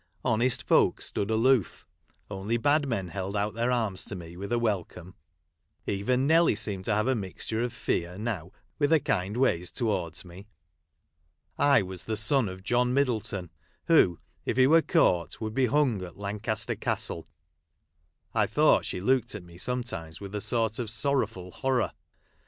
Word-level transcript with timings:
Honest 0.25 0.63
folk 0.63 0.99
stood 0.99 1.29
aloof; 1.29 1.85
only 2.31 2.57
bad 2.57 2.87
men 2.87 3.09
held 3.09 3.35
out 3.35 3.53
their 3.53 3.69
arms 3.69 4.03
to 4.05 4.15
me 4.15 4.35
with 4.35 4.51
a 4.51 4.57
welcome. 4.57 5.13
Even 5.85 6.25
Nelly 6.25 6.55
seemed 6.55 6.85
to 6.85 6.95
have 6.95 7.07
a 7.07 7.13
mixture 7.13 7.61
of 7.61 7.71
fear 7.71 8.17
now 8.17 8.51
with 8.79 8.89
her 8.89 8.97
kind 8.97 9.37
ways 9.37 9.69
towards 9.69 10.25
me. 10.25 10.47
I 11.59 11.83
was 11.83 12.05
the 12.05 12.17
son 12.17 12.49
of 12.49 12.63
John 12.63 12.95
Middleton, 12.95 13.51
who, 13.85 14.17
if 14.43 14.57
he 14.57 14.65
were 14.65 14.81
caught, 14.81 15.33
Avould 15.39 15.53
be 15.53 15.67
hung 15.67 16.01
at 16.01 16.17
Lancaster 16.17 16.73
Castle. 16.75 17.27
I 18.33 18.47
thought 18.47 18.85
she 18.87 19.01
looked 19.01 19.35
at 19.35 19.43
me 19.43 19.59
sometimes 19.59 20.19
with 20.19 20.33
a 20.33 20.41
sort 20.41 20.79
ol 20.79 20.87
sorrowful 20.87 21.51
horror. 21.51 21.91